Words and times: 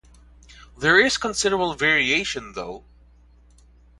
There 0.79 0.99
is 0.99 1.19
considerable 1.19 1.75
variation, 1.75 2.53
though. 2.53 2.83